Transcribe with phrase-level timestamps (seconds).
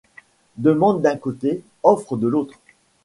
[0.57, 2.57] Demande d’un côté, offre de l’autre.